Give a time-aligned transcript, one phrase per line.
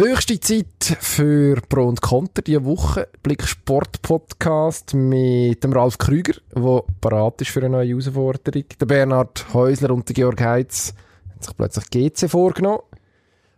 [0.00, 3.06] Höchste Zeit für Pro und Konter diese Woche.
[3.22, 8.64] Blick Sport Podcast mit dem Ralf Krüger, der parat ist für eine neue Herausforderung.
[8.80, 10.94] Der Bernhard Häusler und der Georg Heitz
[11.28, 12.80] haben sich plötzlich GC vorgenommen.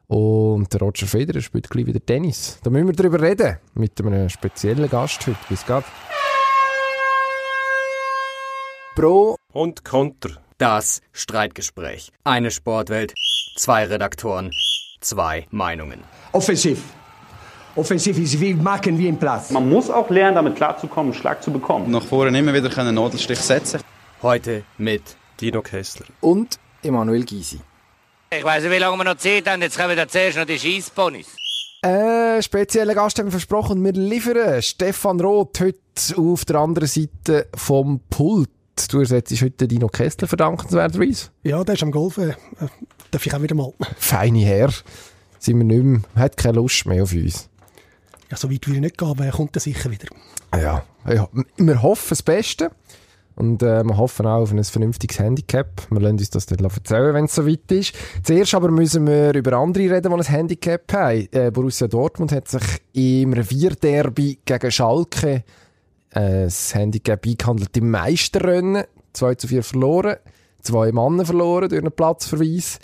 [0.09, 2.59] Und der Roger Federer spielt gleich wieder Tennis.
[2.65, 3.59] Da müssen wir darüber reden.
[3.75, 5.39] Mit einem speziellen Gast heute.
[5.49, 5.85] Bis gleich.
[8.97, 10.43] Pro und Konter.
[10.59, 12.11] Das Streitgespräch.
[12.25, 13.15] Eine Sportwelt,
[13.57, 14.51] zwei Redaktoren,
[15.03, 16.01] zwei Meinungen.
[16.33, 16.83] Offensiv.
[17.75, 19.51] Offensiv ist wie machen wie im Platz.
[19.51, 21.91] Man muss auch lernen, damit klarzukommen, Schlag zu bekommen.
[21.91, 23.81] Nach vorne immer wieder einen Nadelstich setzen.
[24.23, 25.03] Heute mit
[25.41, 27.61] Dino Kessler und Emanuel Gysi.
[28.31, 29.63] Ich weiß nicht, wie lange wir noch Zeit haben.
[29.63, 31.37] Jetzt kommen wir zuerst noch die Scheissponys.
[31.83, 34.63] Äh, speziellen Gast haben wir versprochen wir liefern.
[34.63, 35.79] Stefan Roth heute
[36.17, 38.51] auf der anderen Seite vom Pult.
[38.91, 41.31] Du ersetzt heute Dino Kessler verdankenswerterweise.
[41.43, 42.35] Ja, der ist am Golfen.
[43.13, 43.73] Darf ich auch wieder mal.
[43.99, 44.73] Feine Herr.
[45.39, 47.49] Sind wir nicht mehr, hat keine Lust mehr auf uns.
[48.31, 50.07] Ja, so weit will ich nicht gehen, aber er kommt dann sicher wieder.
[50.55, 51.29] Ja, ja.
[51.59, 52.71] wir hoffen das Beste.
[53.35, 55.83] Und äh, wir hoffen auch auf ein vernünftiges Handicap.
[55.91, 57.95] Wir lassen uns das dann erzählen, wenn es soweit ist.
[58.23, 61.29] Zuerst aber müssen wir über andere reden, die ein Handicap haben.
[61.33, 65.45] Äh, Borussia Dortmund hat sich im Revierderby gegen Schalke
[66.11, 68.85] äh, das Handicap eingehandelt im Meisterrennen.
[69.15, 70.17] 2 zu 4 verloren.
[70.61, 72.79] Zwei Männer verloren durch einen Platzverweis.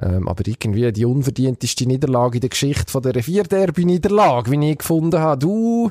[0.00, 5.18] Ähm, aber irgendwie die unverdienteste Niederlage in der Geschichte von der Revierderby-Niederlage, wie ich gefunden
[5.18, 5.38] habe.
[5.38, 5.90] Du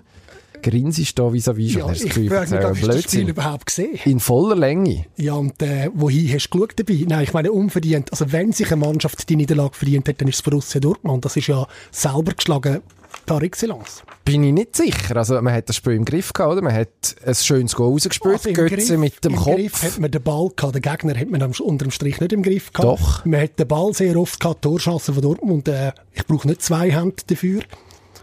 [0.62, 1.82] grinsest da vis-à-vis schon.
[1.82, 4.00] Ja, ich Gefühl, gar nicht, hast das Spiel überhaupt gesehen.
[4.06, 5.06] In voller Länge.
[5.18, 7.06] Ja, und äh, wohin hast du geschaut dabei?
[7.08, 8.12] Nein, ich meine unverdient.
[8.12, 11.26] Also wenn sich eine Mannschaft die Niederlage verdient hat, dann ist es Borussia Dortmund.
[11.26, 12.82] Das ist ja selber geschlagen
[13.26, 14.04] par excellence.
[14.26, 15.16] Bin ich nicht sicher.
[15.18, 16.62] Also, man hat das Spiel im Griff gehabt, oder?
[16.64, 19.56] Man hat ein schönes Goal rausgespielt, also Götze Griff, mit dem im Kopf.
[19.56, 22.74] Griff hat man den Ball gehabt, den Gegner hat man unterm Strich nicht im Griff
[22.74, 23.00] gehabt.
[23.00, 23.26] Doch.
[23.26, 25.68] Man hat den Ball sehr oft gehabt, Torschancen von Dortmund.
[25.68, 27.62] Äh, ich brauche nicht zwei Hände dafür.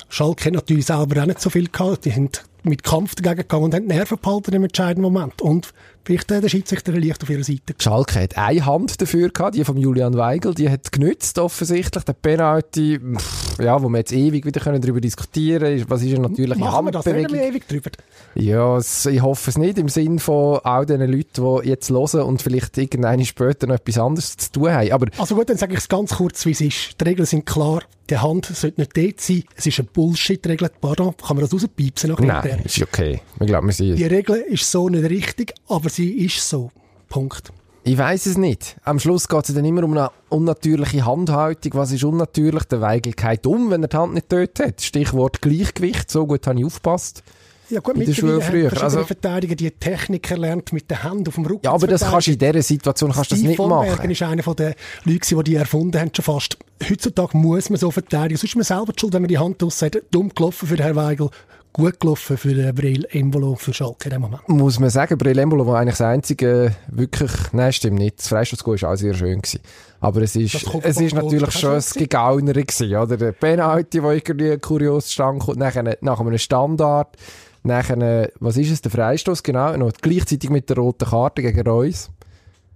[0.08, 2.04] Schalke hat natürlich selber auch nicht so viel gehabt.
[2.04, 5.40] Die sind mit Kampf dagegen gegangen und haben Nerven behalten im entscheidenden Moment.
[5.40, 5.72] Und
[6.04, 7.74] vielleicht äh, der Schiedsrichter leicht auf ihrer Seite.
[7.78, 12.04] Schalke hat eine Hand dafür gehabt, die von Julian Weigel, die hat genützt offensichtlich.
[12.04, 16.14] Der Penalty, pff, ja, wo wir jetzt ewig wieder können darüber diskutieren können, was ist
[16.14, 17.32] eine natürliche Machen Handbewegung.
[17.32, 17.90] wir ewig drüber?
[18.34, 22.42] Ja, ich hoffe es nicht, im Sinn von all den Leuten, die jetzt hören und
[22.42, 24.92] vielleicht irgendeine später noch etwas anderes zu tun haben.
[24.92, 27.00] Aber also gut, dann sage ich es ganz kurz, wie es ist.
[27.00, 29.44] Die Regeln sind klar, die Hand sollte nicht dort sein.
[29.56, 30.70] Es ist eine Bullshit-Regel.
[30.80, 32.14] Pardon, kann man das rauspiepsen?
[32.20, 33.20] Nein, ist okay.
[33.38, 36.70] Wir glauben, wir sind Die Regel ist so nicht richtig, aber sie ist so.
[37.08, 37.52] Punkt.
[37.84, 38.76] Ich weiß es nicht.
[38.84, 41.74] Am Schluss geht es dann immer um eine unnatürliche Handhaltung.
[41.74, 42.62] Was ist unnatürlich?
[42.64, 44.80] Der Weigel geht um, wenn er die Hand nicht hat.
[44.80, 46.08] Stichwort Gleichgewicht.
[46.08, 47.24] So gut habe ich aufgepasst.
[47.70, 48.82] Ja gut, in der Schule früher.
[48.82, 52.26] Also Verteidiger die Technik erlernt, mit der Hand auf dem Rücken Ja, aber das kannst
[52.26, 53.94] du in dieser Situation kannst das nicht machen.
[53.94, 54.74] Steve ist einer der
[55.04, 56.58] Leute, die die erfunden haben, schon fast.
[56.88, 58.36] Heutzutage muss man so verteidigen.
[58.36, 60.04] Sonst ist man selber schuld, wenn man die Hand aussieht.
[60.10, 61.30] Dumm gelaufen für Herrn Weigel
[61.72, 64.48] gut gelaufen für den Brill Embolo für Schalke in dem Moment.
[64.48, 68.82] Muss man sagen, Brill Embolo war eigentlich das einzige wirklich, nein stimmt nicht, das Freistoßgoal
[68.82, 69.60] war auch sehr schön gewesen.
[70.00, 73.16] Aber es ist, es ist natürlich schon ein Gegauner gewesen, oder?
[73.16, 77.16] Der Penalty, der irgendwie kurios stand kommt, nachher, nach einem Standard,
[77.62, 82.10] nachher, was ist es, der Freistoß genau, noch gleichzeitig mit der roten Karte gegen Reus.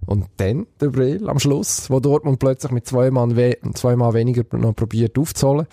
[0.07, 4.15] Und dann der Brill am Schluss, wo Dortmund plötzlich mit zwei Mann, we zwei Mann
[4.15, 5.67] weniger noch probiert aufzuholen.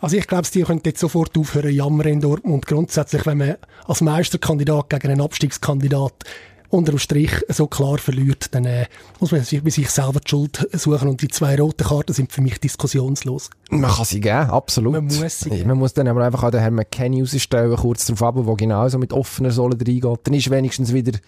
[0.00, 2.66] Also ich glaube, die könnten jetzt sofort aufhören jammern in Dortmund.
[2.66, 6.24] Grundsätzlich, wenn man als Meisterkandidat gegen einen Abstiegskandidat
[6.70, 8.86] unter dem Strich so klar verliert, dann äh,
[9.20, 12.30] muss man sich bei sich selber die Schuld suchen und die zwei roten Karten sind
[12.30, 13.50] für mich diskussionslos.
[13.70, 14.92] Man kann sie geben, absolut.
[14.92, 15.68] Man muss sie geben.
[15.68, 18.98] Man muss dann aber einfach auch den Herrn McKenny rausstellen, kurz darauf ab, wo genauso
[18.98, 20.20] mit offener Sohle reingeht.
[20.24, 21.18] Dann ist wenigstens wieder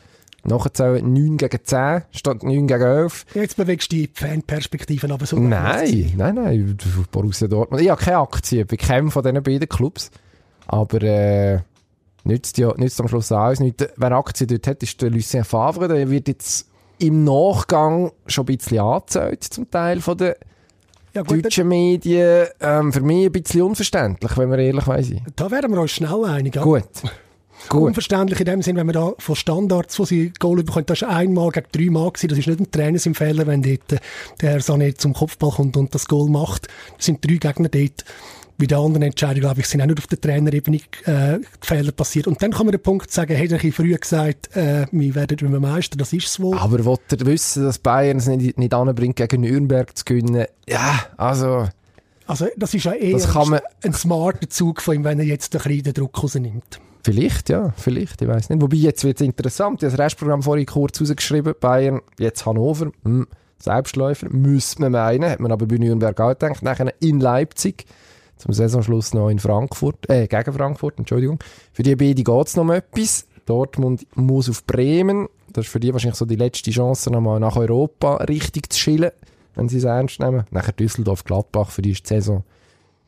[0.44, 3.26] Nachzählen 9 gegen 10 statt 9 gegen 11.
[3.34, 5.36] Jetzt bewegst du die Fanperspektiven aber so.
[5.38, 6.78] Nein, nein, nein.
[7.10, 7.82] Borussia Dortmund.
[7.82, 10.10] Ich habe keine Aktien bei keinem von diesen beiden Clubs.
[10.66, 11.58] Aber äh,
[12.24, 13.86] nützt, ja, nützt am Schluss alles nichts.
[13.96, 15.88] Wer Aktien dort hat, ist der Lucien Favre.
[15.88, 16.68] Der wird jetzt
[16.98, 20.34] im Nachgang schon ein bisschen angezählt, zum Teil von den
[21.14, 22.46] ja, gut, deutschen Medien.
[22.60, 25.26] Ähm, für mich ein bisschen unverständlich, wenn wir ehrlich sein.
[25.34, 26.56] Da werden wir uns schnell einig.
[26.60, 26.84] Gut.
[27.68, 27.82] Gut.
[27.82, 31.08] Unverständlich in dem Sinn, wenn man da von Standards, wo sie Goal bekommt, das ist
[31.08, 32.28] einmal gegen dreimal gewesen.
[32.28, 33.98] Das ist nicht ein Trainer im Fehler, wenn dort äh,
[34.40, 36.68] der Sané zum Kopfball kommt und das Goal macht.
[36.96, 38.04] Das sind drei Gegner dort.
[38.58, 42.26] Bei den anderen Entscheidungen, glaube ich, sind auch nicht auf der Trainerebene äh, Fehler passiert.
[42.26, 45.60] Und dann kann man den Punkt sagen, hätte ich früher gesagt, äh, wir werden wir
[45.60, 46.58] Meister, das ist es wohl.
[46.58, 50.46] Aber wollt ihr wissen, dass Bayern es nicht, nicht anbringt, gegen Nürnberg zu gewinnen?
[50.68, 51.68] Ja, also...
[52.26, 55.62] Also das ist ja eher man, ein smarter Zug von ihm, wenn er jetzt ein
[55.62, 56.80] bisschen den Druck rausnimmt.
[57.02, 58.60] Vielleicht, ja, vielleicht, ich weiß nicht.
[58.60, 59.82] Wobei, jetzt wird es interessant.
[59.82, 61.54] Ich habe das Restprogramm vorhin kurz rausgeschrieben.
[61.58, 63.26] Bayern, jetzt Hannover, hm,
[63.58, 65.30] Selbstläufer, müsste man meinen.
[65.30, 66.62] Hat man aber bei Nürnberg auch gedacht.
[66.62, 67.86] Nachher in Leipzig,
[68.36, 71.38] zum Saisonschluss noch in Frankfurt, äh, gegen Frankfurt, Entschuldigung.
[71.72, 73.26] Für die beiden geht es noch um etwas.
[73.46, 75.28] Dortmund muss auf Bremen.
[75.52, 79.10] Das ist für die wahrscheinlich so die letzte Chance, nochmal nach Europa richtig zu schillen,
[79.54, 80.44] wenn sie es ernst nehmen.
[80.50, 82.44] Nachher Düsseldorf, Gladbach, für die ist die Saison,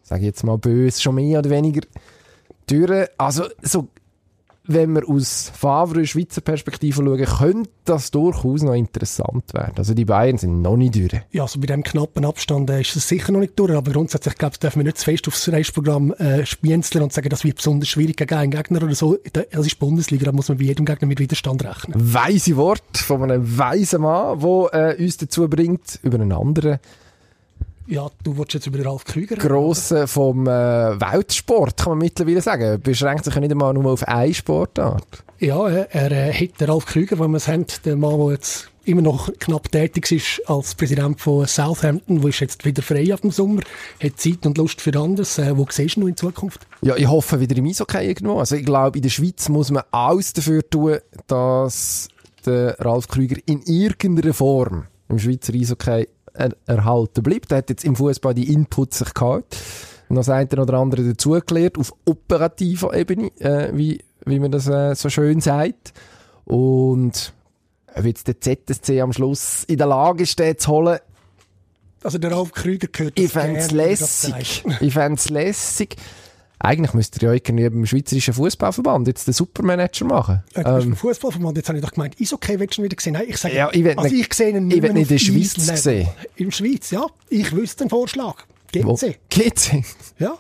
[0.03, 1.83] sage ich jetzt mal böse, schon mehr oder weniger
[2.67, 3.09] durch.
[3.19, 3.89] Also, so
[4.65, 9.75] wenn wir aus Favre Schweizer Perspektive schauen, könnte das durchaus noch interessant werden.
[9.77, 11.21] Also die Bayern sind noch nicht durch.
[11.33, 14.37] Ja, also bei dem knappen Abstand äh, ist es sicher noch nicht durch, aber grundsätzlich
[14.37, 17.57] glaube ich, dürfen wir nicht zu fest aufs Reisprogramm äh, spienzeln und sagen, das wird
[17.57, 19.19] besonders schwierig gegen einen Gegner oder so.
[19.33, 21.95] Das ist Bundesliga, da muss man bei jedem Gegner mit Widerstand rechnen.
[21.97, 26.79] Weise Wort von einem weisen Mann, der äh, uns dazu bringt, über einen anderen
[27.93, 32.41] ja, du wolltest jetzt über den Ralf Krüger Grosse vom äh, Weltsport, kann man mittlerweile
[32.41, 32.81] sagen.
[32.81, 35.07] Beschränkt sich ja nicht einmal nur auf eine Sportart.
[35.39, 38.31] Ja, er, er äh, hat den Ralf Krüger, wenn wir es haben, der Mann, der
[38.33, 43.13] jetzt immer noch knapp tätig ist als Präsident von Southampton, wo ist jetzt wieder frei
[43.13, 43.61] ab dem Sommer,
[44.03, 45.39] hat Zeit und Lust für anderes.
[45.39, 46.67] Äh, wo siehst du in Zukunft?
[46.81, 48.39] Ja, ich hoffe wieder im Eishockey irgendwo.
[48.39, 50.97] Also ich glaube, in der Schweiz muss man alles dafür tun,
[51.27, 52.09] dass
[52.47, 57.53] der Ralf Krüger in irgendeiner Form im Schweizer Eishockey er erhalten bleibt.
[57.53, 59.57] Er hat jetzt im Fußball die Inputs sich gehabt.
[60.09, 64.95] Noch das eine oder andere dazugelernt, auf operativer Ebene, äh, wie, wie man das äh,
[64.95, 65.93] so schön sagt.
[66.45, 67.33] Und
[67.95, 70.99] ob jetzt der ZSC am Schluss in der Lage ist, den zu holen,
[72.03, 74.65] also der Ralf Krüger gehört Ich fände es lässig.
[74.81, 75.97] Ich fände es lässig.
[76.65, 80.45] Eigentlich müsste er ja irgendwie beim Schweizerischen Fußballverband jetzt den Supermanager machen.
[80.55, 83.15] Ja, ähm, Fußballverband, jetzt habe ich doch gemeint, Eishockey willst du wieder sehen.
[83.15, 86.09] Nein, ich sage, ja, ich also ich sehe ihn nicht, ich in der Schweiz sehen.
[86.37, 87.05] In Schweiz, ja.
[87.29, 88.45] Ich wüsste einen Vorschlag.
[88.71, 89.19] GC.
[89.29, 89.85] GC?
[90.21, 90.39] Ja.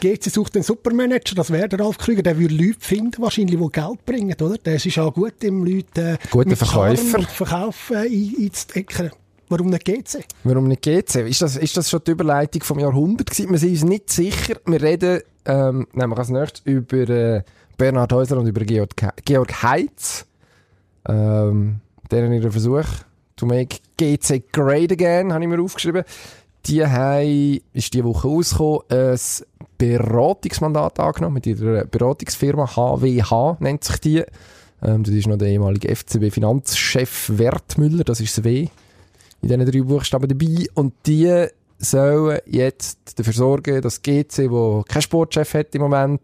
[0.00, 2.22] GC sucht einen Supermanager, das wäre der Ralf Krüger.
[2.22, 4.58] Der würde Leute finden, wahrscheinlich, die Geld bringen, oder?
[4.58, 7.18] Der ist auch gut im Leute äh, Guter Verkäufer.
[7.18, 8.08] und Verkauf äh,
[8.44, 9.12] einzudecken.
[9.48, 10.24] Warum nicht GC?
[10.44, 11.28] Warum nicht GC?
[11.28, 13.50] Ist das, ist das schon die Überleitung vom Jahrhundert gewesen?
[13.50, 14.56] Wir sind uns nicht sicher.
[14.64, 17.42] Wir reden ähm, nämlich als nächstes über äh,
[17.76, 18.94] Bernhard Häusler und über Georg,
[19.24, 20.26] Georg Heitz.
[21.08, 22.84] Ähm, deren ihren Versuch
[23.36, 26.04] to make GC great again, habe ich mir aufgeschrieben.
[26.66, 29.18] Die haben, ist diese Woche rausgekommen, ein
[29.78, 34.24] Beratungsmandat angenommen mit ihrer Beratungsfirma HWH, nennt sich die.
[34.82, 38.68] Ähm, das ist noch der ehemalige FCB-Finanzchef Wertmüller, das ist das W
[39.42, 40.66] in diesen drei Buchstaben dabei.
[40.74, 41.46] Und die
[41.80, 46.20] sollen jetzt dafür sorgen, dass GC, wo kein Sportchef hat im Moment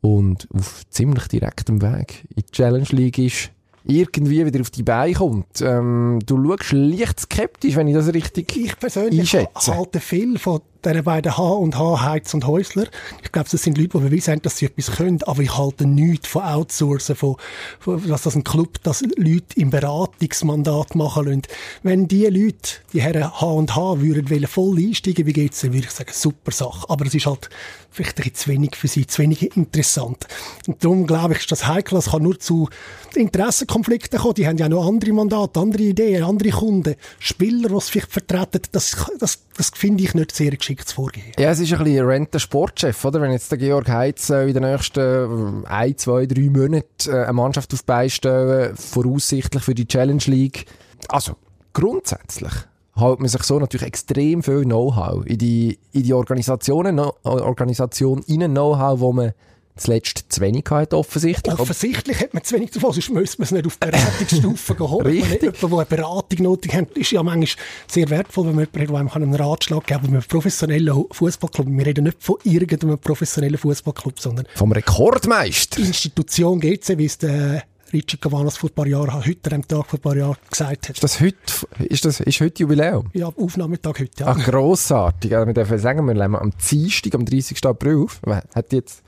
[0.00, 3.50] und auf ziemlich direktem Weg in die Challenge League ist,
[3.84, 5.60] irgendwie wieder auf die Beine kommt.
[5.60, 9.76] Ähm, du schaust leicht skeptisch, wenn ich das richtig Ich persönlich einschätze.
[9.76, 10.60] halte viel von
[10.92, 12.86] diesen beiden H und H, Heiz und Häusler.
[13.22, 15.86] Ich glaube, das sind Leute, die beweisen haben, dass sie etwas können, aber ich halte
[15.86, 17.36] nichts von Outsourcen, von,
[17.78, 21.42] von dass das ein Club, das Leute im Beratungsmandat machen lassen.
[21.82, 25.86] Wenn die Leute, die Herren H und H, würden voll einsteigen, wie geht's dann, würde
[25.86, 26.88] ich sagen, super Sache.
[26.88, 27.50] Aber es ist halt
[27.90, 30.26] vielleicht ein bisschen zu wenig für sie, zu wenig interessant.
[30.66, 32.68] Und darum glaube ich, ist das heikel, es kann nur zu
[33.14, 34.34] Interessenkonflikten kommen.
[34.34, 38.60] Die haben ja noch andere Mandate, andere Ideen, andere Kunden, Spieler, die es vielleicht vertreten.
[38.72, 41.32] Das, das, das finde ich nicht sehr geschickt Vorgehen.
[41.38, 43.20] Ja, es ist ein bisschen ein Sportchef, oder?
[43.20, 47.12] Wenn jetzt der Georg Heitz äh, in den nächsten äh, ein, zwei, drei Monaten äh,
[47.12, 50.66] eine Mannschaft auf beistellen, voraussichtlich für die Challenge League.
[51.08, 51.36] Also,
[51.72, 52.52] grundsätzlich
[52.94, 58.22] hält man sich so natürlich extrem viel Know-how in die, in die Organisationen, no, Organisation
[58.26, 59.32] in Know-how, wo man
[59.76, 61.58] zuletzt zu wenig hat, offensichtlich.
[61.58, 65.06] Offensichtlich hat man zu wenig davon, sonst müsste man es nicht auf Beratungsstufe holen.
[65.06, 65.42] Richtig.
[65.42, 69.34] Jemand, der eine Beratung nötig hat, ist ja manchmal sehr wertvoll, wenn man jemandem einen
[69.34, 71.66] Ratschlag geben kann, einem professionellen Fußballclub.
[71.68, 75.80] Wir reden nicht von irgendeinem professionellen Fußballclub, sondern vom Rekordmeister.
[75.80, 79.98] Institution GC, wie es der Richie Cavanas vor ein paar Jahren, heute am Tag vor
[79.98, 80.96] ein paar Jahren gesagt hat.
[80.96, 81.36] Ist das heute,
[81.84, 83.08] ist das, ist heute Jubiläum?
[83.12, 84.26] Ja, Aufnahmetag heute, ja.
[84.26, 85.34] Ach, grossartig.
[85.34, 87.64] Also, wir dürfen sagen, wir leben am Dienstag, am 30.
[87.64, 88.20] April auf.
[88.54, 89.02] Hat jetzt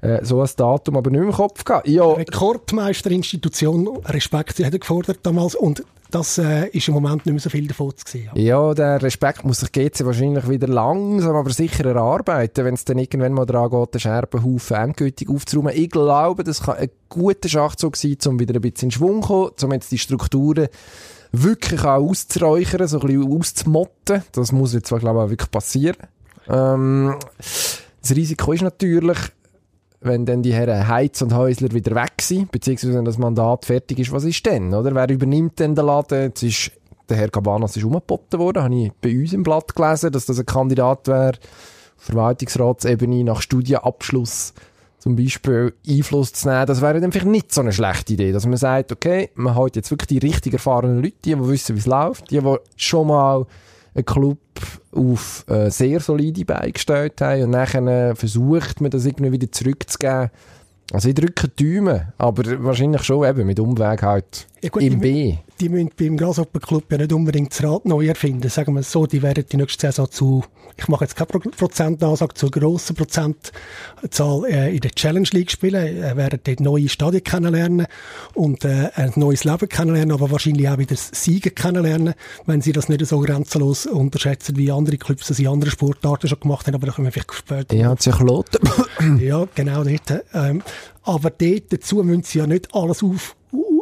[0.00, 1.88] äh, so ein Datum aber nicht im Kopf gehabt.
[1.88, 2.12] Ja.
[2.12, 7.40] Rekordmeisterinstitution, Respekt, die hat er gefordert damals und das äh, ist im Moment nicht mehr
[7.40, 8.30] so viel davon zu sehen.
[8.34, 8.68] Ja.
[8.68, 12.98] ja, der Respekt muss sich GC wahrscheinlich wieder langsam, aber sicher erarbeiten, wenn es dann
[12.98, 15.74] irgendwann mal daran geht, den Scherbenhaufen endgültig aufzuräumen.
[15.74, 19.28] Ich glaube, das kann ein guter Schachzug sein, um wieder ein bisschen in Schwung zu
[19.28, 20.68] kommen, um jetzt die Strukturen
[21.32, 24.22] wirklich auch auszuräuchern, so ein bisschen auszumotten.
[24.32, 25.96] Das muss jetzt, glaube ich, auch wirklich passieren.
[26.48, 29.18] Ähm, das Risiko ist natürlich,
[30.00, 33.98] wenn dann die Herren Heiz und Häusler wieder weg sind, beziehungsweise wenn das Mandat fertig
[33.98, 34.94] ist, was ist denn, oder?
[34.94, 36.22] Wer übernimmt denn den Laden?
[36.22, 36.70] Jetzt ist,
[37.08, 40.38] der Herr Cabanas ist umgeboten worden, habe ich bei uns im Blatt gelesen, dass das
[40.38, 41.38] ein Kandidat wäre,
[41.96, 44.52] Verwaltungsratsebene nach Studienabschluss
[44.98, 48.44] zum Beispiel Einfluss zu nehmen, das wäre dann vielleicht nicht so eine schlechte Idee, dass
[48.44, 51.80] man sagt, okay, man hat jetzt wirklich die richtig erfahrenen Leute, die, die wissen, wie
[51.80, 53.46] es läuft, die, die schon mal
[53.96, 54.38] einen Club
[54.92, 60.30] auf äh, sehr solide Beine gestellt haben und nachher versucht man das irgendwie wieder zurückzugeben.
[60.92, 65.36] Also ich drücke Däume, aber wahrscheinlich schon eben mit Umweg halt ja gut, im B
[65.60, 68.48] die müssen beim Grasshopper Club ja nicht unbedingt das Rad neu erfinden.
[68.48, 70.44] Sagen wir es so, die werden die nächste Saison zu,
[70.76, 76.02] ich mache jetzt keine Pro Prozentansage, zu grossen Prozentzahl äh, in der Challenge League spielen,
[76.02, 77.86] äh, werden dort neue Stadien kennenlernen
[78.34, 82.72] und äh, ein neues Leben kennenlernen, aber wahrscheinlich auch wieder das Siegen kennenlernen, wenn sie
[82.72, 86.74] das nicht so grenzenlos unterschätzen, wie andere Clubs das in anderen Sportarten schon gemacht haben,
[86.74, 87.74] aber da können wir vielleicht später...
[87.74, 88.14] Ja, hat sich
[89.20, 90.24] Ja, genau dort.
[90.34, 90.62] Ähm,
[91.02, 93.36] aber dort, dazu müssen sie ja nicht alles auf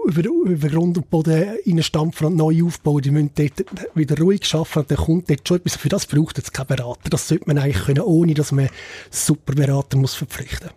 [0.04, 3.02] über, über Grund und Boden reinstampfen und neu aufbauen.
[3.02, 5.76] Die müssen dort wieder ruhig arbeiten dann kommt dort schon etwas.
[5.76, 7.10] Für das braucht es keinen Berater.
[7.10, 8.68] Das sollte man eigentlich können, ohne dass man
[9.10, 10.70] super Berater muss verpflichten.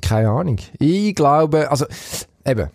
[0.00, 0.58] Keine Ahnung.
[0.78, 1.86] Ich glaube, also,
[2.44, 2.70] eben,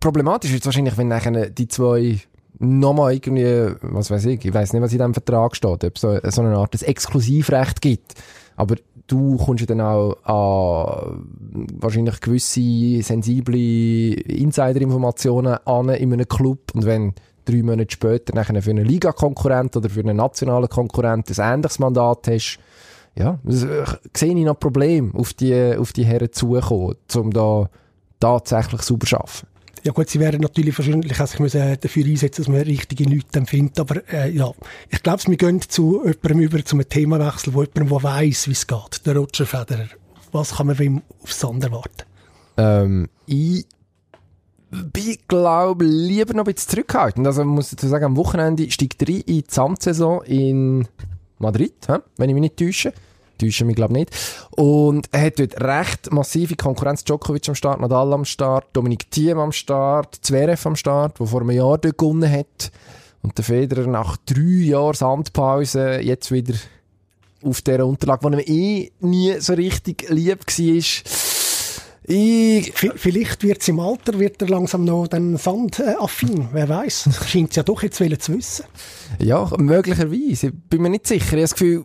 [0.00, 2.20] problematisch ist es wahrscheinlich, wenn nachher die zwei
[2.58, 6.00] nochmal irgendwie, was weiß ich, ich weiß nicht, was in diesem Vertrag steht, ob es
[6.00, 8.14] so, so eine Art Exklusivrecht gibt.
[8.56, 8.76] Aber
[9.08, 11.24] du kommst ja dann auch an
[11.80, 18.70] wahrscheinlich gewisse sensible Insider-Informationen an in einem Club und wenn drei Monate später nachher für
[18.70, 22.58] einen Liga-Konkurrent oder für einen nationalen Konkurrent ein ähnliches Mandat hast,
[23.16, 23.84] ja, äh,
[24.14, 27.68] sehe ich noch Problem auf die, auf die Herren zukommen, um da
[28.20, 29.46] tatsächlich sauber zu arbeiten.
[29.84, 33.78] Ja gut, sie wären natürlich wahrscheinlich sich müssen dafür einsetzen, dass man richtige Leute empfindet,
[33.80, 34.50] aber äh, ja,
[34.90, 38.52] ich glaube, wir gehen zu jemandem über, zu einem Themawechsel, wo jemand, der weiss, wie
[38.52, 39.88] es geht, der Roger Federer.
[40.32, 42.04] Was kann man von ihm aufs Sand erwarten?
[42.56, 43.66] Ähm, ich
[44.70, 47.26] bin, glaube lieber noch ein bisschen zurückhaltend.
[47.26, 50.86] Also, man muss dazu sagen, am Wochenende steigt er in die Sandsaison in
[51.38, 52.92] Madrid, wenn ich mich nicht täusche
[53.38, 54.10] täusche mich glaube nicht.
[54.50, 57.04] Und er hat dort recht massive Konkurrenz.
[57.04, 61.40] Djokovic am Start, Nadal am Start, Dominik Thiem am Start, Zverev am Start, der vor
[61.40, 62.70] einem Jahr dort gewonnen hat.
[63.22, 66.54] Und der Federer nach drei Jahren Sandpause jetzt wieder
[67.42, 71.37] auf dieser Unterlage, wo er eh nie so richtig lieb war.
[72.10, 76.66] Ich, Vielleicht wird es im Alter wird er langsam noch den Sand äh, affin, wer
[76.66, 77.10] weiß.
[77.28, 78.64] Scheint es ja doch jetzt zu wissen.
[79.18, 80.46] Ja, möglicherweise.
[80.46, 81.24] Ich bin mir nicht sicher.
[81.26, 81.84] Ich habe das Gefühl,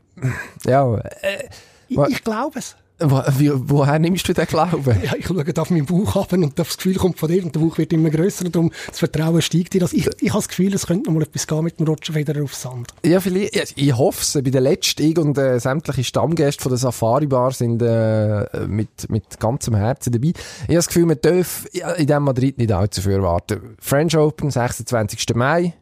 [0.65, 0.95] ja.
[0.97, 1.49] Äh,
[1.89, 2.77] ich, ich glaube es.
[2.99, 4.83] Wie, woher nimmst du den Glauben?
[5.03, 7.59] Ja, ich schaue auf meinen Bauch ab und das Gefühl kommt von dir und der
[7.59, 9.81] Bauch wird immer grösser und darum das Vertrauen steigt dir.
[9.81, 12.13] Also ich, ich habe das Gefühl, es könnte noch mal etwas gehen mit dem Roger
[12.13, 12.93] Federer auf Sand.
[13.03, 14.33] Ja, vielleicht, ja, ich hoffe es.
[14.33, 19.09] Bei den letzten ich und äh, sämtliche Stammgäste von der Safari Bar sind äh, mit,
[19.09, 20.29] mit ganzem Herzen dabei.
[20.29, 21.65] Ich habe das Gefühl, man darf
[21.97, 23.75] in diesem Madrid nicht allzu viel erwarten.
[23.79, 25.35] French Open, 26.
[25.35, 25.73] Mai.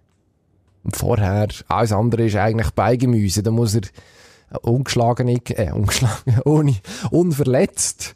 [0.84, 3.44] Und vorher, alles andere ist eigentlich Beigemüse.
[3.44, 3.82] Da muss er
[4.62, 6.76] ungeschlagen, äh, ungeschlagen, ohne,
[7.12, 8.16] unverletzt,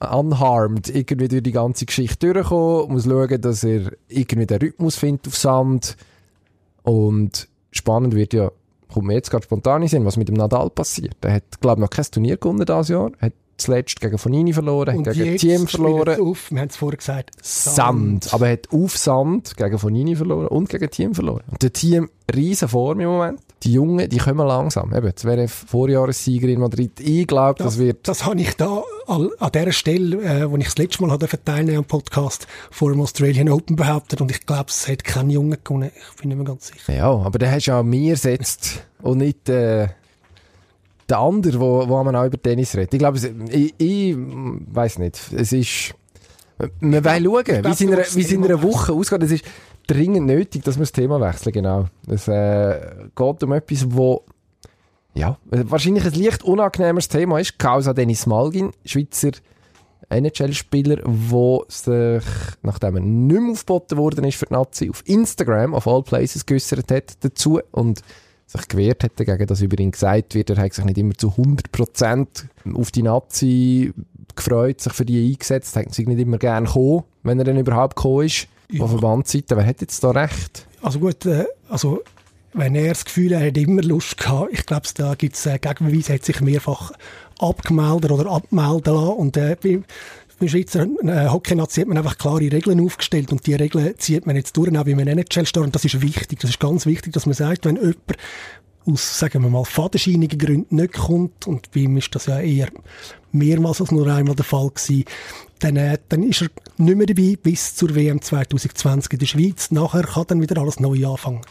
[0.00, 5.28] unharmed, irgendwie durch die ganze Geschichte durchkommen, muss schauen, dass er irgendwie den Rhythmus findet
[5.28, 5.96] auf Sand.
[6.82, 8.50] Und spannend wird ja,
[8.92, 11.16] kommt mir jetzt gerade spontan in was mit dem Nadal passiert.
[11.22, 14.96] Er hat, glaube ich, noch kein Turnier gewonnen dieses Jahr, hat zuletzt gegen Fonini verloren,
[14.96, 16.20] und hat gegen Thiem verloren.
[16.20, 18.24] Auf, wir haben es vorher gesagt, Sand.
[18.24, 18.34] Sand.
[18.34, 21.44] Aber er hat auf Sand gegen Fonini verloren und gegen Thiem verloren.
[21.50, 23.40] Und der Team riesen Form im Moment.
[23.62, 24.94] Die Jungen, die kommen langsam.
[24.94, 26.98] Eben, das wäre Vorjahressieger in Madrid.
[26.98, 28.08] Ich glaube, das, das, wird...
[28.08, 31.78] Das habe ich da an, der Stelle, äh, wo ich das letzte Mal hatte teilnehmen
[31.78, 35.90] am Podcast vor dem Australian Open behauptet und ich glaube, es hat kein Junge gewonnen.
[35.94, 36.92] Ich bin nicht mehr ganz sicher.
[36.92, 39.48] Ja, aber der hast ja an mir setzt und nicht...
[39.48, 39.88] Äh,
[41.08, 42.94] der andere, wo, wo man auch über Tennis redet.
[42.94, 43.18] Ich glaube,
[43.50, 45.20] ich, ich weiß nicht.
[45.36, 45.94] Es ist,
[46.80, 49.22] wir wollen schauen, wie es in einer, es Woche ausgeht.
[49.22, 49.44] Es ist
[49.86, 51.86] dringend nötig, dass wir das Thema wechseln, genau.
[52.08, 52.80] Es äh,
[53.14, 54.24] geht um etwas, wo
[55.14, 57.58] ja, wahrscheinlich ein leicht unangenehmes Thema ist.
[57.58, 59.32] Causa Dennis Malgin, Schweizer
[60.08, 62.24] NHL-Spieler, der sich,
[62.62, 66.46] nachdem er nicht mehr aufgeboten worden ist für die Nazi, auf Instagram, auf All Places
[66.46, 68.02] geäussert hat dazu und
[68.46, 71.28] sich gewehrt hätte dagegen, dass über ihn gesagt wird, er hat sich nicht immer zu
[71.28, 72.26] 100%
[72.74, 73.92] auf die Nazi
[74.34, 77.96] gefreut, sich für die eingesetzt, hat sich nicht immer gerne gekommen, wenn er dann überhaupt
[77.96, 78.48] gekommen ist.
[78.70, 78.86] Ja.
[78.86, 80.66] Verbandsseite, wer hat jetzt da recht?
[80.80, 82.02] Also gut, äh, also
[82.54, 85.46] wenn er das Gefühl hat, er hat immer Lust gehabt, ich glaube, da gibt es
[85.46, 86.92] äh, Gegenbeweise, er hat sich mehrfach
[87.38, 89.56] abgemeldet oder abmelden lassen und äh,
[90.42, 94.36] beim Schweizer äh, Hockey-Nazi hat man einfach klare Regeln aufgestellt und die Regeln zieht man
[94.36, 95.62] jetzt durch, auch wie man NHL steht.
[95.62, 96.40] Und das ist wichtig.
[96.40, 97.96] Das ist ganz wichtig, dass man sagt, wenn jemand
[98.86, 102.68] aus, sagen wir mal, fadenscheinigen Gründen nicht kommt, und bei ihm ist das ja eher
[103.32, 105.04] mehrmals als nur einmal der Fall gewesen,
[105.58, 106.48] dann, äh, dann ist er
[106.78, 109.70] nicht mehr dabei bis zur WM 2020 in der Schweiz.
[109.70, 111.42] Nachher kann dann wieder alles neu anfangen.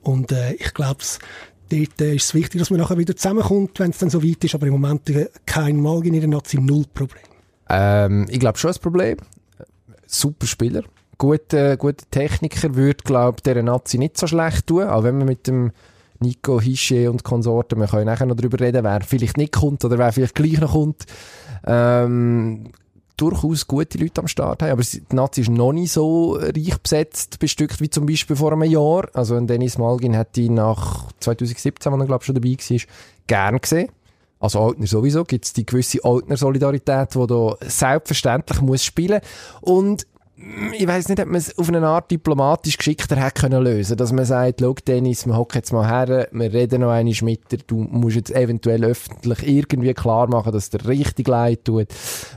[0.00, 1.04] Und äh, ich glaube,
[1.68, 4.42] dort äh, ist es wichtig, dass man nachher wieder zusammenkommt, wenn es dann so weit
[4.42, 4.54] ist.
[4.54, 7.22] Aber im Moment äh, kein Mal in der Nazi, null Problem.
[7.68, 9.18] Ähm, ich glaube schon ein Problem.
[10.06, 10.82] Super Spieler.
[11.18, 14.84] Guter, guter Techniker würde, glaube ich, der Nazi nicht so schlecht tun.
[14.84, 15.72] Auch wenn man mit dem
[16.20, 17.78] Nico Hische und Konsorten.
[17.78, 20.72] Wir können nachher noch darüber reden, wer vielleicht nicht kommt oder wer vielleicht gleich noch
[20.72, 21.04] kommt.
[21.66, 22.70] Ähm,
[23.16, 27.38] durchaus gute Leute am Start haben, aber die Nazi ist noch nicht so reich besetzt,
[27.38, 29.08] bestückt wie zum Beispiel vor einem Jahr.
[29.12, 32.80] Also Dennis Malgin hat ihn nach 2017, als er glaube ich schon dabei war,
[33.26, 33.88] gern gesehen.
[34.40, 39.20] Also Altner sowieso, gibt es die gewisse Altner-Solidarität, die da selbstverständlich muss spielen
[39.60, 40.06] und
[40.72, 44.12] ich weiß nicht, ob man es auf eine Art diplomatisch geschickter hätte können lösen dass
[44.12, 47.58] man sagt, schau Dennis, wir hocken jetzt mal her, wir reden noch einmal mit dir,
[47.66, 51.88] du musst jetzt eventuell öffentlich irgendwie klar machen, dass der richtig leid tut,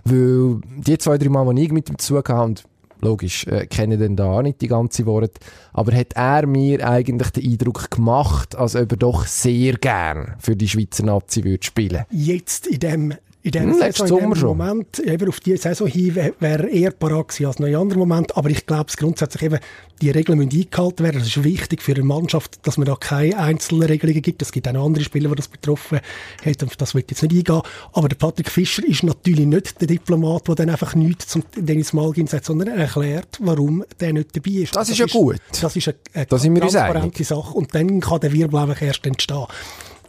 [0.04, 2.64] weil die zwei, drei Mal, die ich mit ihm zu tun habe, und
[3.02, 5.40] logisch, äh, kenne den da auch nicht die ganze Worte,
[5.74, 10.56] aber hat er mir eigentlich den Eindruck gemacht, als ob er doch sehr gern für
[10.56, 12.04] die Schweizer Nazi würde spielen.
[12.10, 14.40] Jetzt in dem in dem, hm, Saison, in.
[14.40, 18.00] Moment, eben auf die Saison hin, wäre wär eher parat gewesen als noch in anderen
[18.00, 18.38] Moment.
[18.38, 19.60] Aber ich glaube, grundsätzlich eben,
[20.00, 21.20] die Regeln müssen eingehalten werden.
[21.20, 24.44] Das ist wichtig für eine Mannschaft, dass man da keine einzelnen Regelungen gibt.
[24.44, 26.00] Es gibt auch andere Spieler, die das betroffen
[26.46, 26.70] haben.
[26.78, 27.62] Das wird jetzt nicht eingehen.
[27.94, 31.94] Aber der Patrick Fischer ist natürlich nicht der Diplomat, der dann einfach nichts zum Dennis
[31.94, 34.76] Malgin sagt, sondern er erklärt, warum der nicht dabei ist.
[34.76, 35.38] Das, das ist ja gut.
[35.60, 37.54] Das ist eine, eine transparente Sache.
[37.58, 39.48] Und dann kann der Wirbel einfach erst entstehen.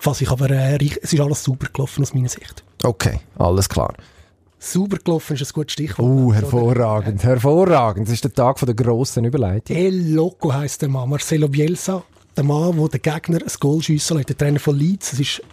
[0.05, 2.65] Was ich aber, äh, es ist alles super gelaufen aus meiner Sicht.
[2.83, 3.95] Okay, alles klar.
[4.59, 6.09] Sauber gelaufen ist ein gutes Stichwort.
[6.09, 8.07] Uh, hervorragend, hervorragend.
[8.07, 9.77] Das ist der Tag von der grossen Überleitung.
[9.77, 12.03] El Loco heisst der Mann, Marcelo Bielsa.
[12.37, 14.29] Der Mann, der den Gegner ein Goal schiessen lässt.
[14.29, 15.13] Der Trainer von Leeds.
[15.13, 15.47] Es war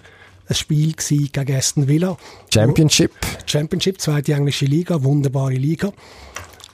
[0.47, 2.17] ein Spiel gegen Aston Villa.
[2.53, 3.11] Championship.
[3.45, 5.91] Championship, zweite englische Liga, wunderbare Liga.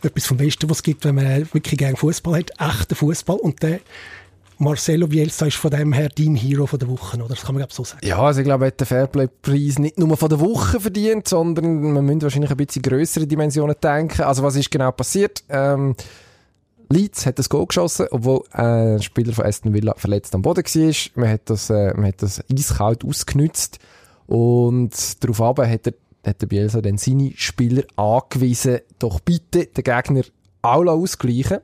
[0.01, 2.51] Etwas vom Besten, was es gibt, wenn man wirklich gerne Fußball hat.
[2.59, 3.37] Echter Fußball.
[3.37, 3.79] Und der
[4.57, 7.29] Marcelo Bielsa ist von dem her dein Hero von der Woche, oder?
[7.29, 8.05] Das kann man glaube so sagen.
[8.05, 11.93] Ja, also ich glaube, er hat den Fairplay-Preis nicht nur von der Woche verdient, sondern
[11.93, 14.21] man müsste wahrscheinlich ein bisschen größere Dimensionen denken.
[14.21, 15.43] Also was ist genau passiert?
[15.49, 15.95] Ähm,
[16.89, 20.95] Leeds hat das Goal geschossen, obwohl ein Spieler von Aston Villa verletzt am Boden war.
[21.15, 23.79] Man hat das, äh, man hat das eiskalt ausgenützt
[24.27, 25.93] und darauf hat,
[26.25, 30.23] hat der Bielsa dann seine Spieler angewiesen, doch bitte den Gegner
[30.61, 31.59] auch ausgleichen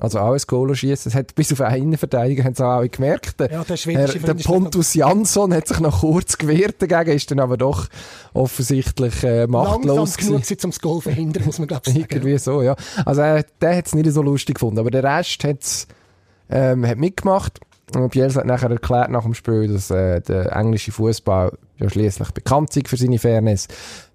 [0.00, 1.10] also auch ein Goal schießen.
[1.10, 3.40] Das hat bis auf einen Innenverteidiger haben es auch alle gemerkt.
[3.40, 7.56] Ja, der, Herr, der Pontus Jansson hat sich noch kurz gewehrt dagegen, ist dann aber
[7.56, 7.88] doch
[8.32, 12.06] offensichtlich äh, machtlos Langsam genug um das Goal verhindern, muss man glaube ich sagen.
[12.10, 12.76] Irgendwie so, ja.
[13.04, 15.86] Also äh, der hat es nicht so lustig gefunden, aber der Rest hat's,
[16.50, 17.60] ähm, hat mitgemacht.
[17.94, 22.30] Und Bielsa hat nachher erklärt nach dem Spiel, dass äh, der englische Fußball ja schließlich
[22.30, 23.68] bekannt ist für seine Fairness.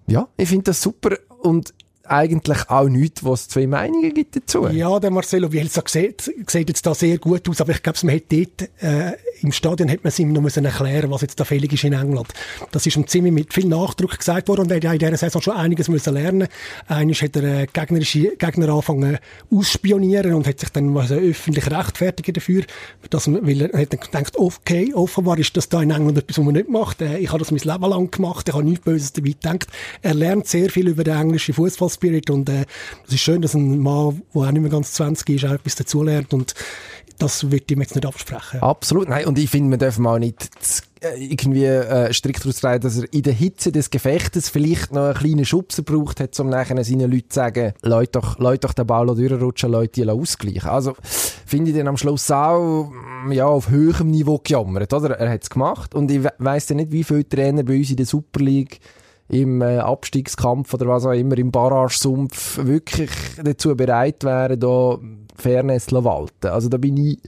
[0.06, 1.72] Ja, ich finde das super und
[2.10, 4.66] eigentlich auch nichts, was zwei Meinungen gibt dazu.
[4.68, 8.16] Ja, der Marcelo Bielsa sieht, sieht jetzt da sehr gut aus, aber ich glaube, man
[8.16, 11.44] hat dort, äh, im Stadion hat man es ihm noch müssen erklären, was jetzt da
[11.44, 12.28] fällig ist in England.
[12.72, 15.16] Das ist ihm ziemlich mit viel Nachdruck gesagt worden und er hat ja in dieser
[15.16, 16.48] Saison schon einiges müssen lernen.
[16.88, 19.18] Eines hat er äh, gegnerische Gegner angefangen
[19.50, 22.64] ausspionieren und hat sich dann also öffentlich rechtfertigen dafür,
[23.08, 26.38] dass man, weil er hat dann gedacht, okay, offenbar ist das da in England etwas,
[26.38, 27.02] was man nicht macht.
[27.02, 29.68] Äh, ich habe das mein Leben lang gemacht, ich habe nichts Böses dabei gedacht.
[30.02, 32.64] Er lernt sehr viel über den englischen Fußball Spirit und äh,
[33.06, 35.74] es ist schön, dass ein Mann, der auch nicht mehr ganz 20 ist, auch etwas
[35.74, 36.54] dazulernt und
[37.18, 38.60] das wird ihm jetzt nicht absprechen.
[38.60, 40.48] Absolut, nein, und ich finde, man darf mal nicht
[41.02, 45.04] äh, irgendwie äh, strikt daraus treiben, dass er in der Hitze des Gefechtes vielleicht noch
[45.04, 48.72] einen kleinen Schubser braucht hat, um nachher seinen Leuten zu sagen, Leute doch, Leute doch
[48.72, 50.70] den Ball durchrutschen, Leute die ausgleichen.
[50.70, 55.18] Also, finde ich dann am Schluss auch, mm, ja, auf höherem Niveau gejammert, oder?
[55.18, 57.96] Er hat es gemacht und ich weiss ja nicht, wie viele Trainer bei uns in
[57.96, 58.80] der Super League
[59.30, 63.10] im äh, Abstiegskampf oder was auch immer, im Barrage-Sumpf wirklich
[63.42, 64.98] dazu bereit wären, da
[65.36, 66.48] Fairness zu walten.
[66.48, 67.18] Also da bin ich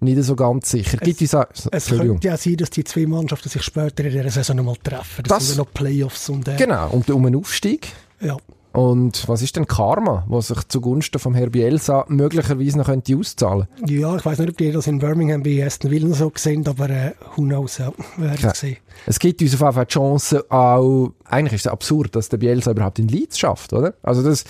[0.00, 0.98] nicht so ganz sicher.
[1.00, 1.34] Es, es,
[1.70, 5.24] es könnte ja sein, dass die zwei Mannschaften sich später in dieser Saison nochmal treffen.
[5.24, 6.46] Das, das sind ja noch Playoffs und...
[6.48, 7.88] Äh, genau, und um einen Aufstieg.
[8.20, 8.36] Ja.
[8.72, 13.66] Und was ist denn Karma, was sich zugunsten vom Herr Bielsa möglicherweise noch könnte auszahlen
[13.86, 16.90] Ja, ich weiß nicht, ob die das in Birmingham bei Aston Villa so gesehen aber
[16.90, 18.54] äh, who knows, ja, werden ja.
[18.54, 18.76] sehen.
[19.06, 22.36] Es gibt uns auf jeden Fall die Chance auch, eigentlich ist es absurd, dass der
[22.36, 23.94] Bielsa überhaupt in Leeds schafft, oder?
[24.02, 24.44] Also das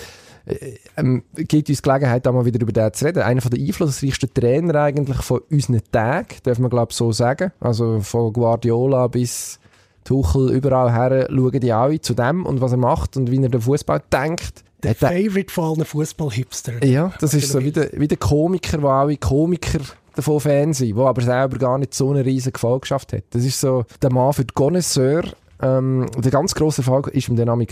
[0.46, 3.22] äh, ähm, gibt uns Gelegenheit, da mal wieder über den zu reden.
[3.22, 7.52] Einer der einflussreichsten Trainer eigentlich von unseren Tagen, darf man glaube ich so sagen.
[7.60, 9.60] Also von Guardiola bis
[10.08, 13.50] Tuchel überall her schauen die alle zu dem und was er macht und wie er
[13.50, 14.64] den Fußball denkt.
[14.82, 16.82] Der Favorite von allen Fußball-Hipster.
[16.84, 19.80] Ja, das ist so wie der, wie der Komiker, wo alle Komiker
[20.14, 23.24] davon Fan sind, der aber selber gar nicht so eine riesige Gefolgschaft hat.
[23.30, 25.24] Das ist so der Mann für die Connoisseur.
[25.60, 27.66] Ähm, der ganz grosse Erfolg ist ihm dann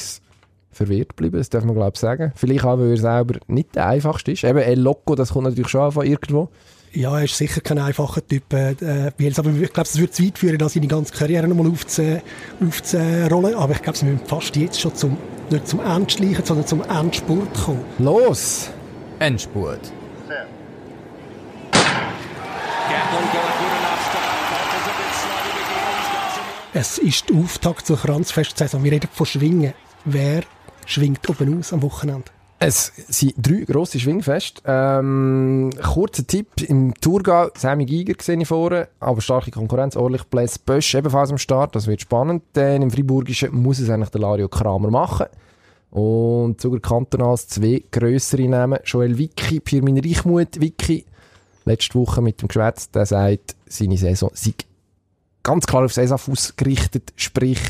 [0.73, 2.33] verwirrt geblieben, das darf man glaube ich sagen.
[2.35, 4.45] Vielleicht auch, weil er selber nicht der einfachste ist.
[4.45, 6.51] Eben El Loco, das kommt natürlich schon von irgendwo.
[6.97, 9.43] Ja, er ist sicher kein einfacher Typ, äh, Bielsa.
[9.43, 12.23] Aber ich glaube, es würde zu weit führen, da seine ganze Karriere nochmal aufzurollen.
[13.55, 15.19] Aber ich glaube, sie müssen fast jetzt schon zum,
[15.51, 17.85] nicht zum Endschleichen, sondern zum Endspurt kommen.
[17.99, 18.71] Los!
[19.19, 19.93] Endspurt.
[20.25, 20.49] Start.
[26.73, 28.83] Es ist der Auftakt zur Kranzfestsaison.
[28.83, 29.75] Wir reden von Schwingen.
[30.07, 30.45] Wer
[30.87, 32.36] schwingt oben aus am Wochenende?
[32.59, 34.63] Es sind drei grosse Schwingfeste.
[34.65, 40.59] Ähm, kurzer Tipp, im Thurgau, Sammy Giger sehe ich vorne, aber starke Konkurrenz, ordentlich Blaise
[40.65, 42.43] Bösch ebenfalls am Start, das wird spannend.
[42.55, 45.27] Dann im Friburgischen muss es eigentlich der Lario Kramer machen.
[45.91, 51.05] Und sogar kantonals zwei grössere Namen, Joel Vicky, Pirmin Reichmuth Vicky,
[51.67, 54.55] letzte Woche mit dem Geschwätz, der sagt, seine Saison sei
[55.43, 57.61] ganz klar auf Saison ausgerichtet, sprich,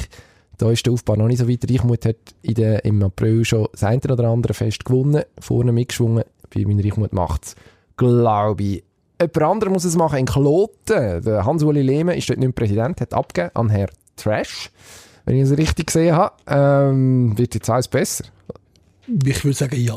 [0.59, 1.71] da ist der Aufbau noch nicht so weit.
[1.71, 6.25] Reichmut hat in der, im April schon das eine oder andere Fest gewonnen, vorne mitgeschwungen.
[6.55, 7.57] Bei meinem Reichmut macht es,
[7.97, 8.85] glaube ich.
[9.21, 11.23] Jemand anderes muss es machen in Kloten.
[11.23, 14.71] Der Hans-Uli Lehmann ist dort nicht mehr Präsident, hat abgegeben an Herr Trash.
[15.25, 18.25] Wenn ich es richtig gesehen habe, ähm, wird jetzt alles besser.
[19.25, 19.97] Ich würde sagen, ja.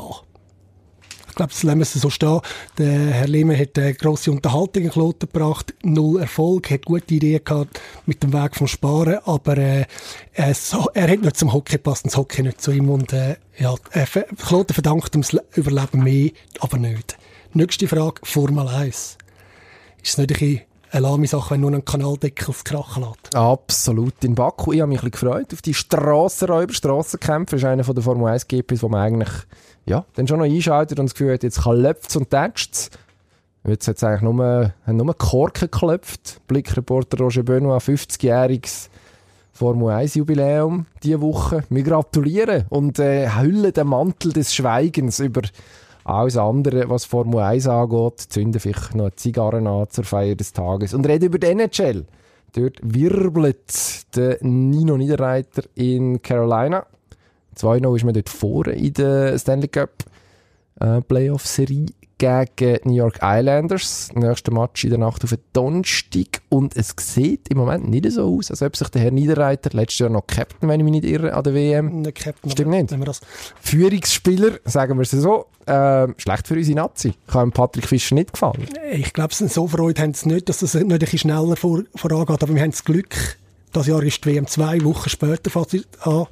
[1.30, 2.40] Ich glaube, das lassen wir so stehen.
[2.76, 7.42] Der Herr Lehmann hat eine grosse Unterhaltung in Kloten gebracht, null Erfolg, hat gute Ideen
[7.44, 9.86] gehabt mit dem Weg vom Sparen, aber äh,
[10.32, 13.36] er, so, er hat nicht zum Hockey gepasst das Hockey nicht zu ihm und äh,
[13.58, 17.16] ja, äh, Kloten verdankt ihm das Überleben mehr, aber nicht.
[17.52, 19.18] Nächste Frage, Formel 1.
[20.02, 20.60] Ist es nicht ein bisschen
[20.92, 23.34] eine lahme Sache, wenn nur ein Kanaldeckel krachen lässt.
[23.34, 24.24] Absolut.
[24.24, 27.56] In Baku, ich habe mich ein gefreut auf die Strassenräuber, Strassenkämpfe.
[27.56, 29.30] Das ist einer der Formel 1 GPs, wo man eigentlich
[29.86, 32.90] ja, dann schon noch einschaltet und das Gefühl hat, jetzt klopft und tätscht
[33.66, 36.40] Jetzt hat es eigentlich nur, nur Korken geklopft.
[36.46, 38.88] Blickreporter Roger Benoit, 50-jähriges
[39.52, 41.64] Formel 1 Jubiläum diese Woche.
[41.68, 45.42] Wir gratulieren und äh, hüllen den Mantel des Schweigens über
[46.04, 48.20] alles andere, was Formel 1 angeht.
[48.20, 52.06] Zünden vielleicht noch Zigarren an zur Feier des Tages und reden über den NHL.
[52.54, 56.86] Dort wirbelt der Nino Niederreiter in Carolina.
[57.60, 60.04] 2-0 ist man dort vorne in der Stanley Cup
[60.80, 61.86] äh, Playoff-Serie
[62.20, 64.10] gegen New York Islanders.
[64.14, 66.42] Nächster Match in der Nacht auf den Donnerstag.
[66.50, 70.00] Und es sieht im Moment nicht so aus, als ob sich der Herr Niederreiter, letztes
[70.00, 72.02] Jahr noch Captain, wenn ich mich nicht irre, an der WM.
[72.02, 72.90] Der Captain, Stimmt nicht.
[72.90, 73.20] Wir das
[73.60, 77.14] Führungsspieler, sagen wir es so, äh, schlecht für unsere Nazi.
[77.26, 78.66] Kann Patrick Fischer nicht gefallen.
[78.92, 81.82] Ich glaube, so Freude haben sie nicht, dass es das nicht ein bisschen schneller vor,
[81.94, 82.42] vorangeht.
[82.42, 83.38] Aber wir haben das Glück,
[83.72, 85.50] das Jahr ist die WM zwei Wochen später
[86.02, 86.26] an.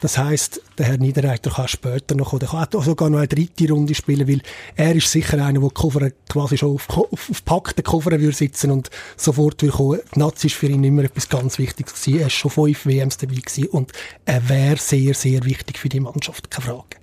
[0.00, 3.68] Das heisst, der Herr Niederreiter kann später noch, oder kann auch sogar noch eine dritte
[3.72, 4.42] Runde spielen, weil
[4.76, 8.70] er ist sicher einer, der Cover quasi schon auf, auf, auf packten Cover würde sitzen
[8.70, 10.00] und sofort würde kommen.
[10.14, 12.20] Die Nazi ist für ihn immer etwas ganz Wichtiges gewesen.
[12.20, 13.92] Er ist schon fünf WMs dabei gewesen und
[14.24, 16.96] er wäre sehr, sehr wichtig für die Mannschaft, keine Frage.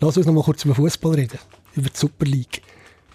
[0.00, 1.38] Lass uns noch mal kurz über Fußball reden.
[1.74, 2.60] Über die Super League.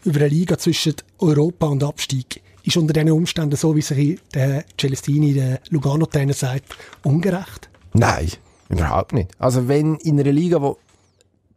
[0.06, 2.42] Über eine Liga zwischen Europa und Abstieg.
[2.64, 7.70] Ist unter diesen Umständen so, wie sich der Celestini, der Lugano-Trainer sagt, ungerecht?
[7.94, 8.32] Nein.
[8.69, 9.32] Überhaupt nicht.
[9.39, 10.77] Also wenn in einer Liga, wo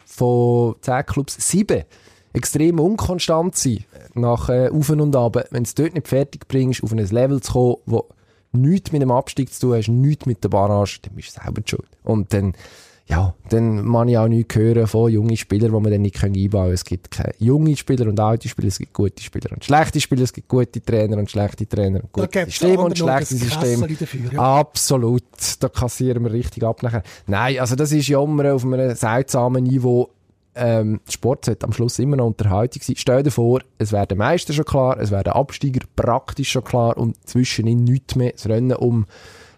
[0.04, 1.84] von 10 Clubs 7
[2.32, 6.82] extrem unkonstant sind, nach äh, Auf und Ab, wenn du es dort nicht fertig bringst,
[6.82, 8.06] auf ein Level zu kommen, wo
[8.52, 11.62] nichts mit dem Abstieg zu tun hast, nichts mit der Barrage, dann bist du selber
[11.64, 11.88] schuld.
[12.04, 12.54] Und dann
[13.10, 16.50] ja, dann man ich auch nichts hören von jungen Spielern, die man dann nicht einbauen
[16.50, 16.72] können.
[16.72, 20.22] Es gibt keine junge Spieler und alte Spieler, es gibt gute Spieler und schlechte Spieler,
[20.22, 23.88] es gibt gute Trainer und schlechte Trainer und gute Systeme und schlechte Systeme.
[23.88, 24.38] Dafür, ja.
[24.38, 25.24] Absolut,
[25.58, 27.02] da kassieren wir richtig ab nachher.
[27.26, 30.10] Nein, also das ist Jammer auf einem seltsamen Niveau.
[30.54, 32.96] Ähm, Sport sollte am Schluss immer noch Unterhaltung sein.
[32.96, 36.64] Stell dir vor, es wäre der Meister schon klar, es wäre der Absteiger praktisch schon
[36.64, 38.32] klar und zwischen ihnen nichts mehr.
[38.32, 39.06] Das Rennen um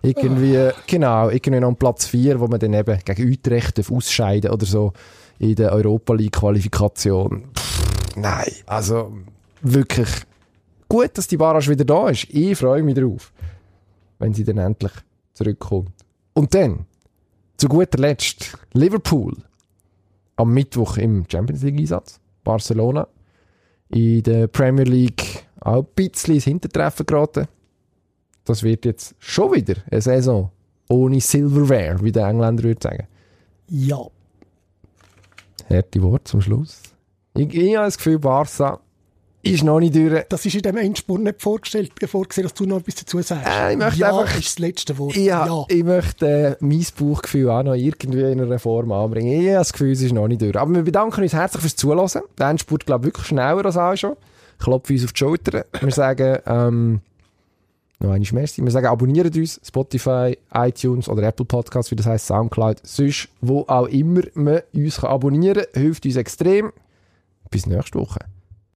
[0.03, 4.93] irgendwie, genau, irgendwie noch Platz 4, wo man dann eben gegen Utrecht ausscheiden oder so
[5.39, 7.45] in der Europa League Qualifikation.
[7.57, 9.13] Pff, nein, also
[9.61, 10.09] wirklich
[10.89, 12.27] gut, dass die Barrage wieder da ist.
[12.31, 13.33] Ich freue mich drauf,
[14.19, 14.93] wenn sie dann endlich
[15.35, 15.93] zurückkommt.
[16.35, 16.87] Und dann,
[17.57, 19.37] zu guter Letzt, Liverpool
[20.37, 22.19] am Mittwoch im Champions League Einsatz.
[22.43, 23.07] Barcelona
[23.89, 27.47] in der Premier League auch ein bisschen ins Hintertreffen geraten
[28.45, 30.51] das wird jetzt schon wieder eine Saison
[30.89, 33.07] ohne Silverware, wie der Engländer würde sagen.
[33.69, 34.01] Ja.
[35.69, 36.83] Harte Wort zum Schluss.
[37.35, 38.81] Ich, ich habe das Gefühl, Barca
[39.43, 40.25] ist noch nicht durch.
[40.29, 43.49] Das ist in dem Endspurt nicht vorgestellt, vorgesehen, dass du noch etwas dazu sagst.
[43.49, 45.17] Äh, ich möchte ja einfach, ist das letzte Wort.
[45.17, 45.65] Ja, ja.
[45.69, 49.41] Ich möchte äh, mein Bauchgefühl auch noch irgendwie in einer Form anbringen.
[49.41, 50.57] Ich habe das Gefühl, es ist noch nicht durch.
[50.57, 52.23] Aber wir bedanken uns herzlich fürs Zuhören.
[52.39, 54.17] Der Endspurt, glaube ich, wirklich schneller als auch schon.
[54.59, 55.65] Klopfen uns auf die Schulter.
[55.81, 57.01] Wir sagen, ähm,
[58.01, 58.63] noch einmal merci.
[58.63, 62.79] Wir sagen, abonniert uns, Spotify, iTunes oder Apple Podcasts, wie das heißt, Soundcloud.
[62.83, 66.73] Sonst, wo auch immer man uns abonnieren kann, hilft uns extrem.
[67.51, 68.21] Bis nächste Woche.